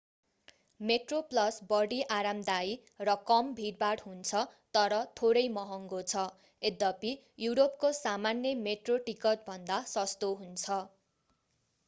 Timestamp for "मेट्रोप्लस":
0.81-1.57